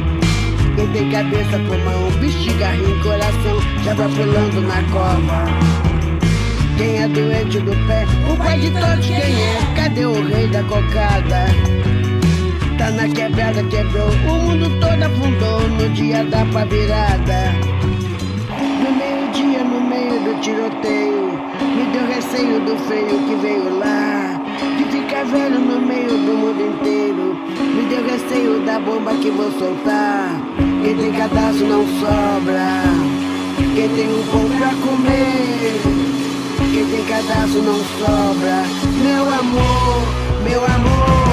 [0.93, 5.45] Tem cabeça, pulmão, bexiga, rim, coração, já vai pulando na cova.
[6.77, 9.73] Quem é doente do pé, o pai de todos quem é?
[9.75, 11.45] Cadê o rei da cocada?
[12.77, 17.53] Tá na quebrada, quebrou, o mundo todo afundou no dia da pá virada.
[18.83, 21.39] No meio-dia, no meio do tiroteio,
[21.75, 24.39] me deu receio do feio que veio lá.
[24.77, 27.35] De ficar velho no meio do mundo inteiro,
[27.75, 30.62] me deu receio da bomba que vou soltar.
[30.83, 32.83] Quem tem cadastro não sobra,
[33.73, 35.81] quem tem um pão pra comer.
[36.73, 38.63] Quem tem cadastro não sobra,
[39.01, 41.32] meu amor, meu amor.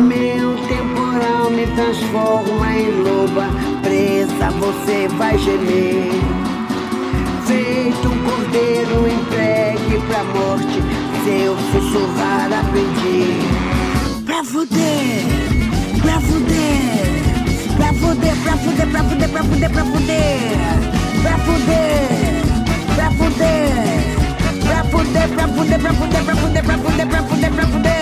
[0.00, 3.46] Meu temporal me transforma em loba,
[3.82, 6.10] presa você vai gemer.
[7.46, 10.82] Feito um cordeiro entregue pra morte,
[11.24, 13.36] seu sussurrar aprendi.
[14.24, 15.26] Pra fuder,
[16.00, 20.47] pra fuder, pra fuder, pra fuder, pra fuder, pra fuder, pra fuder.
[25.58, 27.72] put the breath, put the breath, put the breath, put the breath, put the breath,
[27.72, 27.97] put the breath.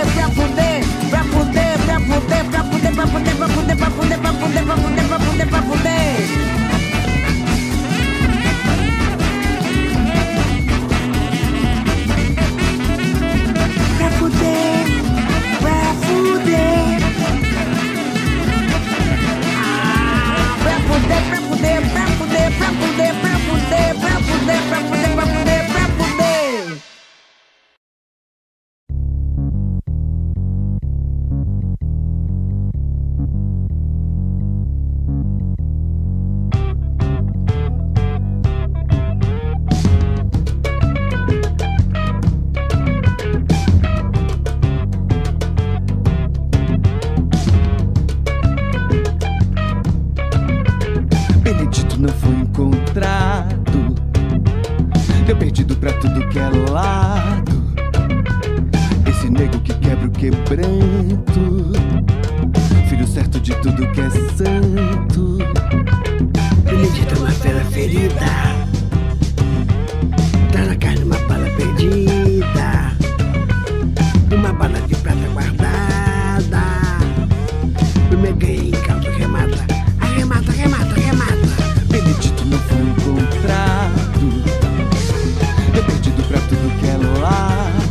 [55.81, 57.53] pra tudo que é lado.
[59.09, 61.73] Esse nego que quebra o quebranto,
[62.77, 65.39] é filho certo de tudo que é santo.
[66.65, 68.15] Benedito uma fera ferida,
[70.53, 72.93] tá na carne uma bala perdida,
[74.33, 76.63] uma bala de prata guardada.
[78.13, 79.67] o ganhei em remata,
[80.01, 81.49] arremata, remata, remata.
[81.89, 84.07] Benedito não foi encontrado
[86.49, 87.86] tudo que é luar.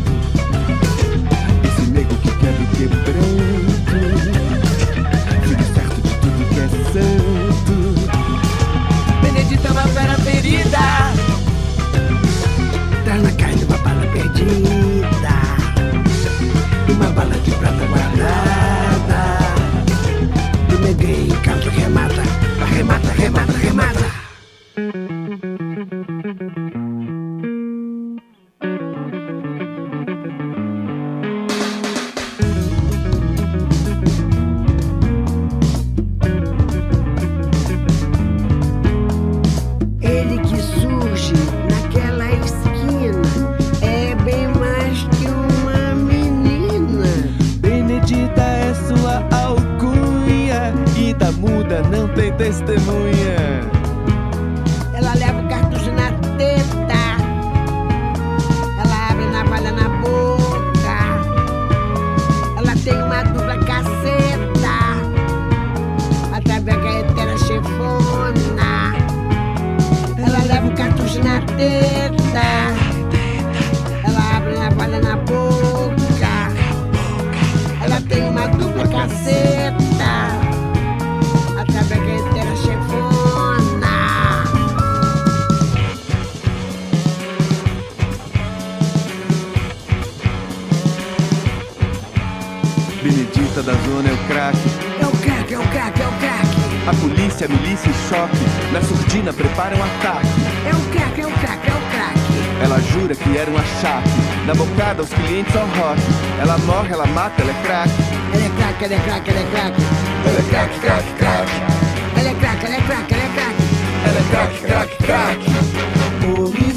[116.25, 116.74] 不必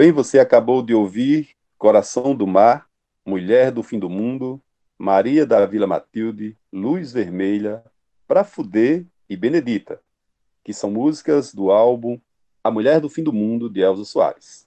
[0.00, 2.88] bem, você acabou de ouvir Coração do Mar,
[3.22, 4.58] Mulher do Fim do Mundo,
[4.98, 7.84] Maria da Vila Matilde, Luz Vermelha,
[8.26, 10.00] Pra Fuder e Benedita,
[10.64, 12.18] que são músicas do álbum
[12.64, 14.66] A Mulher do Fim do Mundo, de Elza Soares.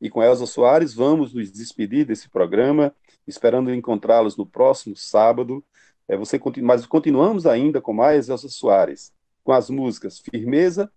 [0.00, 2.94] E com Elza Soares vamos nos despedir desse programa,
[3.26, 5.60] esperando encontrá-los no próximo sábado.
[6.06, 9.12] É, você continua, mas continuamos ainda com mais Elza Soares,
[9.42, 10.88] com as músicas Firmeza,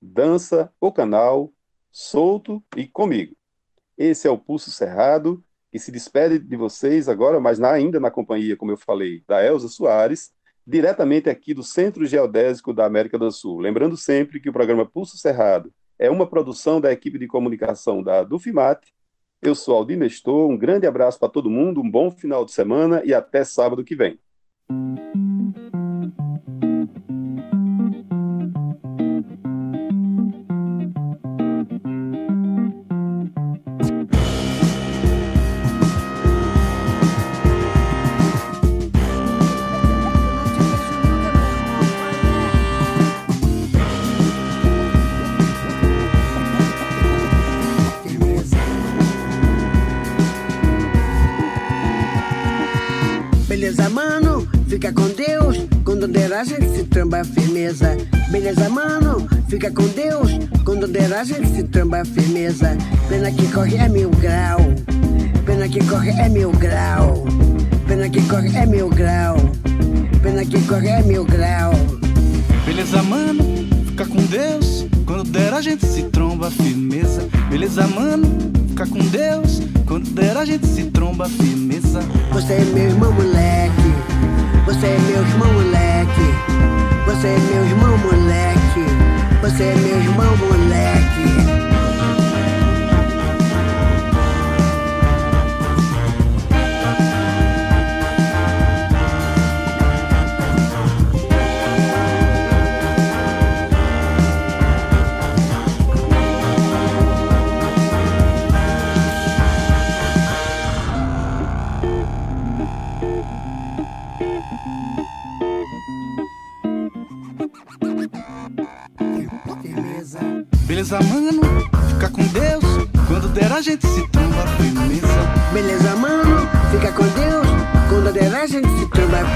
[0.00, 1.52] Dança, O Canal,
[1.92, 3.36] Solto e Comigo.
[3.98, 8.56] Esse é o Pulso Cerrado, que se despede de vocês agora, mas ainda na companhia,
[8.56, 10.32] como eu falei, da Elza Soares,
[10.66, 13.60] diretamente aqui do Centro Geodésico da América do Sul.
[13.60, 18.22] Lembrando sempre que o programa Pulso Cerrado é uma produção da equipe de comunicação da
[18.22, 18.82] Dufimat.
[19.42, 23.02] Eu sou Aldir Nestor, um grande abraço para todo mundo, um bom final de semana
[23.04, 24.18] e até sábado que vem.
[53.72, 55.66] Beleza, mano, fica com Deus.
[55.82, 57.96] Quando der a gente se tramba firmeza.
[58.30, 60.30] Beleza, mano, fica com Deus.
[60.62, 62.76] Quando der a gente se tramba firmeza.
[63.08, 64.58] Pena que corre é mil grau.
[65.46, 67.24] Pena que corre é mil grau.
[67.88, 69.36] Pena que corre é mil grau.
[70.22, 71.72] Pena que corre é mil grau.
[72.66, 73.42] Beleza, mano?
[73.86, 74.86] fica com Deus.
[75.12, 77.28] Quando der a gente se tromba, firmeza.
[77.50, 78.26] Beleza, mano?
[78.68, 79.60] Fica com Deus.
[79.86, 82.00] Quando der a gente se tromba, firmeza.
[82.32, 83.92] Você é meu irmão moleque.
[84.64, 87.04] Você é meu irmão moleque.
[87.04, 88.86] Você é meu irmão moleque.
[89.42, 91.31] Você é meu irmão moleque.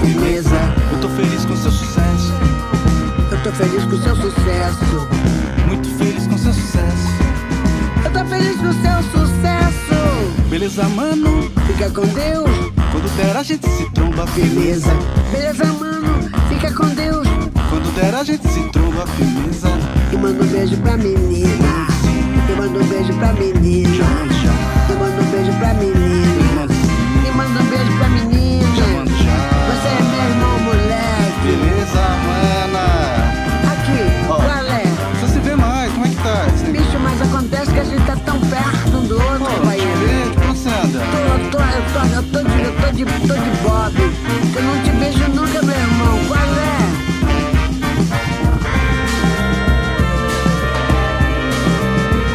[0.00, 0.56] Firmeza.
[0.92, 2.32] Eu tô feliz com seu sucesso.
[3.30, 5.08] Eu tô feliz com seu sucesso.
[5.66, 7.08] Muito feliz com seu sucesso.
[8.04, 10.48] Eu tô feliz com seu sucesso.
[10.48, 11.50] Beleza, mano?
[11.66, 12.50] Fica com Deus.
[12.92, 14.92] Quando der a gente se tromba, firmeza.
[15.32, 16.30] Beleza, mano?
[16.48, 17.26] Fica com Deus.
[17.68, 19.68] Quando der a gente se tromba, firmeza.
[20.12, 21.86] E manda um beijo pra menina.
[22.48, 24.04] E manda um beijo pra menina.
[24.88, 26.05] E manda um beijo pra menina.
[41.96, 43.94] Eu tô, de, eu tô de, tô de bob.
[44.56, 46.18] Eu não te vejo nunca, meu irmão.
[46.28, 46.76] Qual é?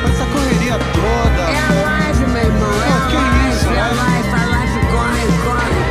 [0.09, 1.41] Essa correria toda.
[1.41, 2.71] É a live, meu irmão.
[2.71, 3.97] É Pô, a que live, isso, é a live?
[3.97, 5.81] live, a live corre, corre.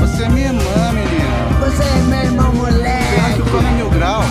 [0.00, 1.38] Você é minha irmã, menina.
[1.60, 3.42] Você é meu irmão, Pena moleque.
[3.42, 4.22] que corre mil grau.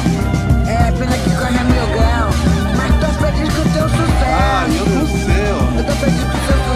[0.67, 2.29] É, pena que corre a mil grau.
[2.77, 4.39] Mas tô feliz com o teu sucesso.
[4.39, 5.55] Ah, eu com o seu.
[5.77, 6.66] Eu tô feliz com o Muito sucesso.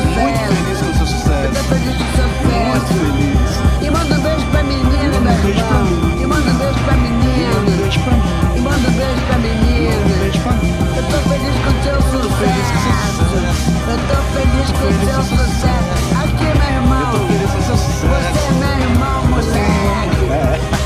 [2.82, 3.86] Muito feliz.
[3.86, 5.86] E manda um beijo pra menina, meu irmão.
[6.19, 7.59] E manda um beijo pra menina.
[7.59, 8.23] Um beijo pra mim.
[8.55, 10.01] E manda um beijo pra menina.
[10.97, 13.21] Eu tô feliz com o teu sucesso.
[13.88, 15.93] Eu tô feliz com o teu sucesso.
[16.23, 17.11] Aqui, meu Eu irmão.
[17.11, 18.09] tô feliz com o seu Você sucesso.
[18.09, 20.25] é meu irmão, moleque.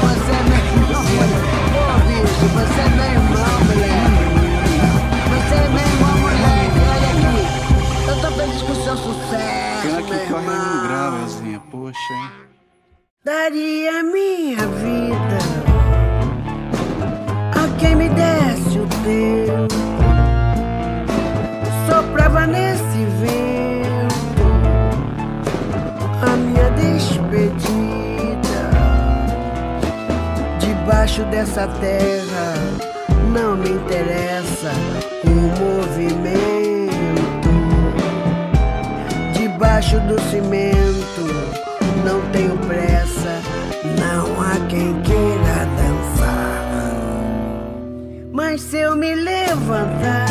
[0.02, 1.40] Você é meu irmão, moleque.
[1.72, 4.26] Pô, bicho, você é meu irmão, moleque.
[5.32, 6.80] Você é meu irmão, moleque.
[6.92, 7.36] Olha aqui.
[8.08, 10.95] Eu tô feliz com o seu sucesso, Pena meu irmão.
[13.26, 15.40] Daria minha vida
[17.56, 19.74] a quem me desse o tempo.
[21.90, 24.46] Soprava nesse vento
[26.22, 27.66] a minha despedida.
[30.60, 32.54] Debaixo dessa terra
[33.34, 34.72] não me interessa
[35.24, 35.32] o
[35.64, 36.86] movimento.
[39.34, 41.66] Debaixo do cimento
[42.06, 42.95] não tenho pressa,
[44.76, 46.66] quem queira dançar.
[48.34, 50.28] Mas se eu me levantar,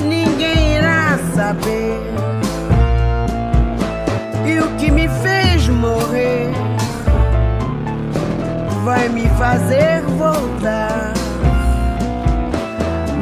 [0.00, 1.98] ninguém irá saber.
[4.46, 6.52] E o que me fez morrer
[8.84, 11.12] vai me fazer voltar.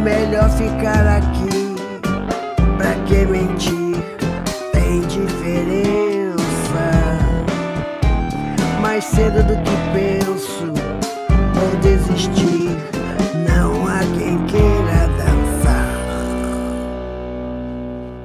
[0.05, 1.74] Melhor ficar aqui,
[2.76, 3.97] pra que mentir?
[4.72, 5.91] Tem diferença.
[9.03, 10.72] Mais cedo do que penso,
[11.55, 12.70] vou desistir.
[13.48, 15.98] Não há quem queira dançar.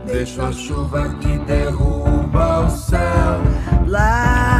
[0.06, 3.42] Deixo a chuva que derruba o céu.
[3.88, 4.57] Lava,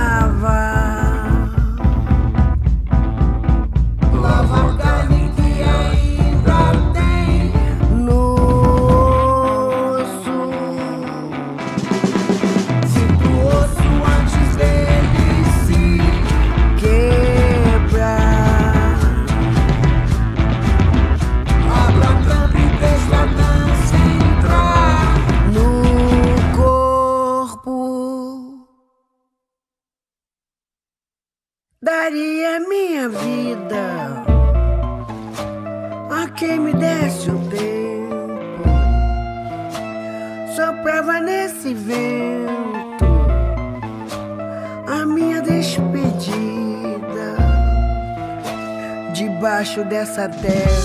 [50.18, 50.77] Debaixo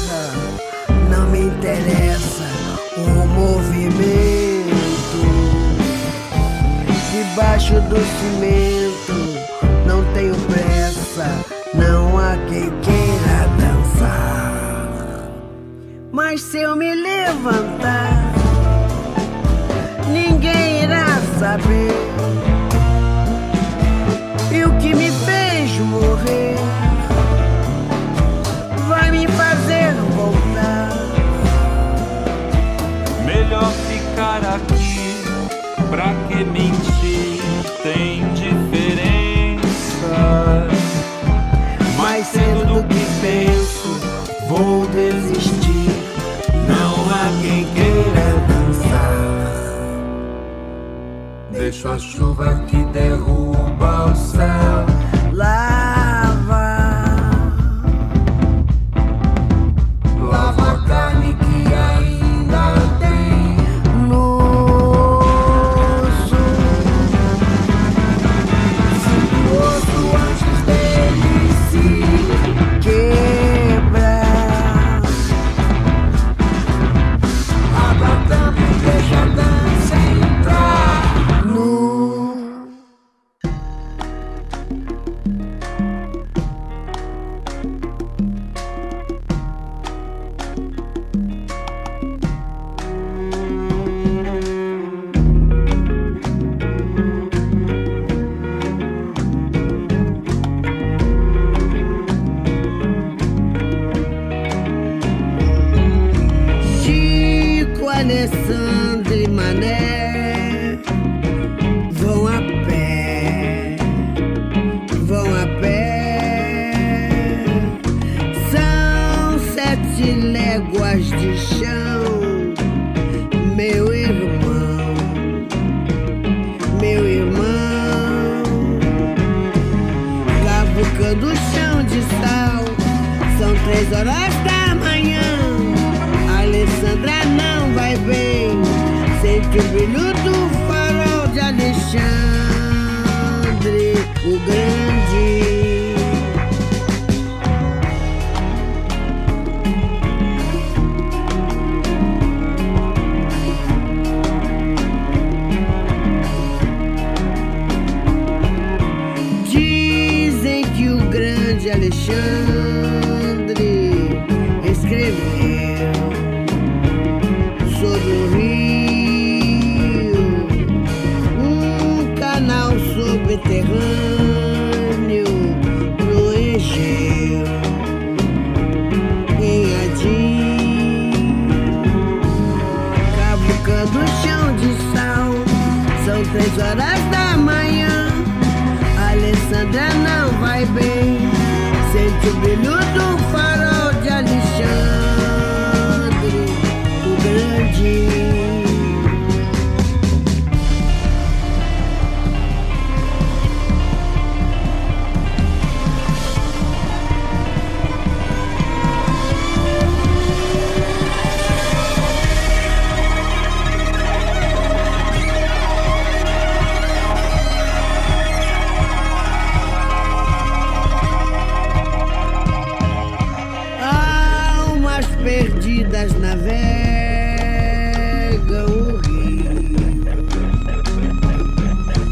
[227.33, 229.57] Navegam o rio,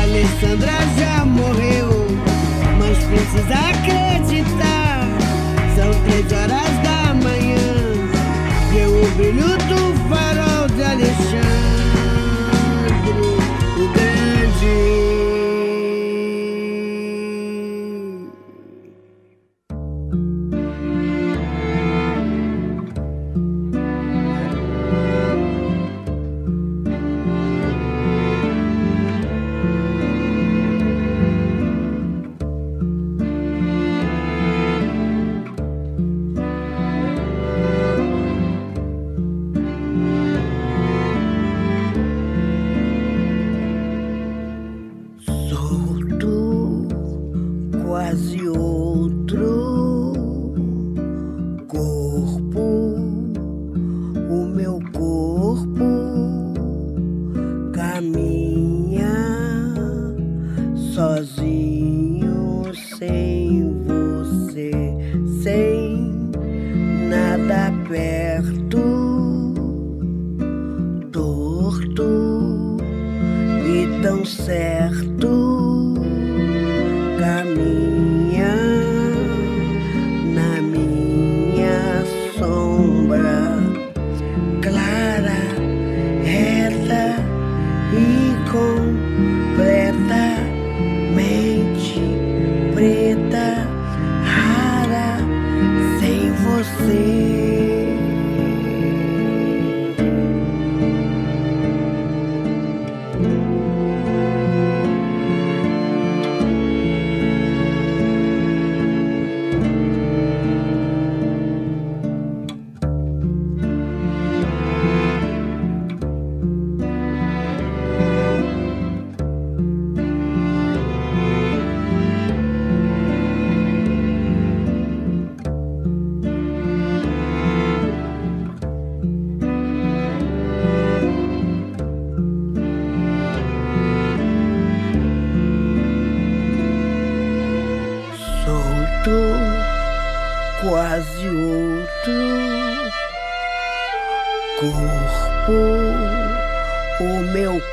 [0.00, 1.90] Alessandra já morreu,
[2.78, 3.97] mas precisa.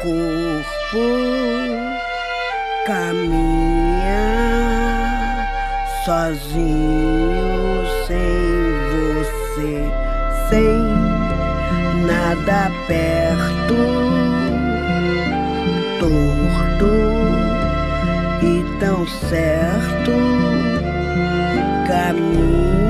[0.06, 1.08] Corpo
[2.86, 4.22] caminha
[6.06, 8.46] sozinho sem
[8.94, 9.74] você,
[10.50, 10.78] sem
[12.06, 13.78] nada perto,
[16.00, 16.94] torto
[18.44, 20.12] e tão certo
[21.88, 22.85] caminha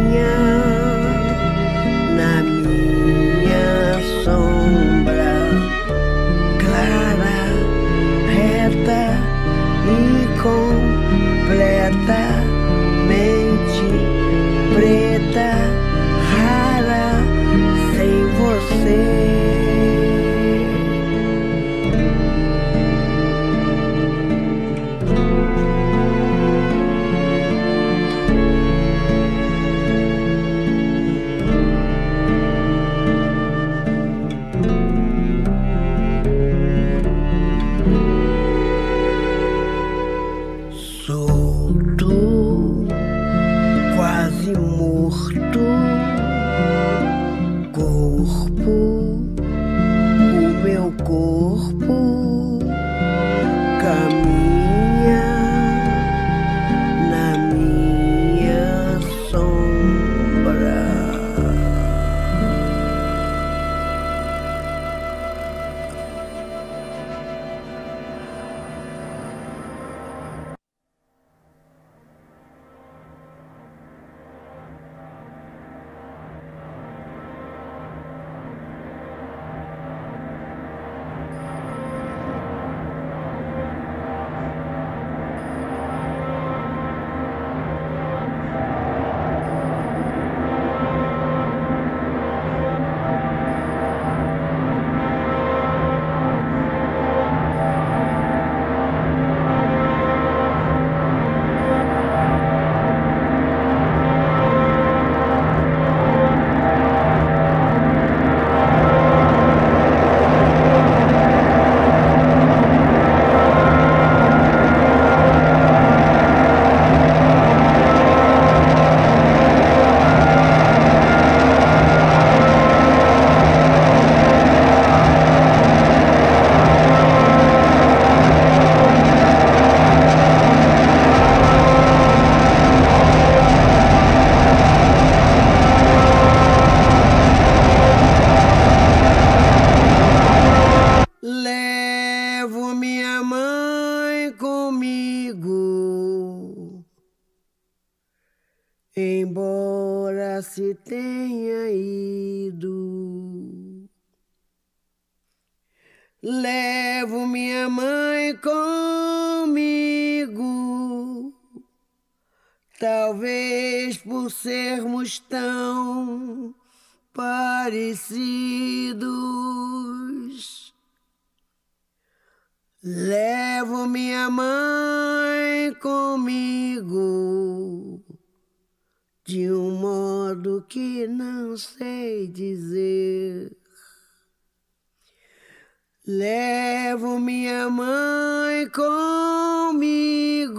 [186.07, 190.55] Levo minha mãe comigo,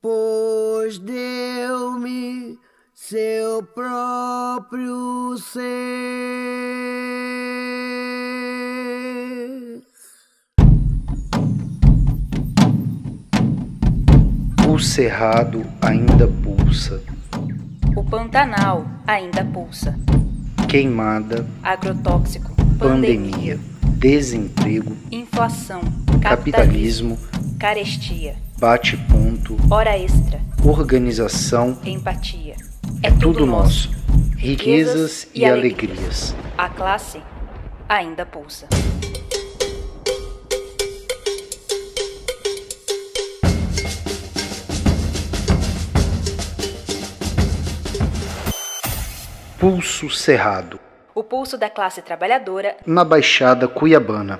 [0.00, 2.58] pois deu-me
[2.94, 5.36] seu próprio
[8.48, 9.82] ser.
[14.68, 17.02] O cerrado ainda pulsa,
[17.96, 19.98] O Pantanal ainda pulsa.
[20.68, 23.58] queimada, Agrotóxico, pandemia,
[23.96, 25.80] desemprego, inflação,
[26.22, 27.18] capitalismo,
[27.58, 32.54] carestia, bate-ponto, hora extra, organização, empatia.
[33.02, 33.90] é tudo nosso.
[34.36, 36.32] Riquezas e alegrias.
[36.56, 37.20] A classe
[37.88, 38.68] ainda pulsa.
[49.58, 50.78] Pulso cerrado,
[51.18, 54.38] O pulso da classe trabalhadora na Baixada Cuiabana.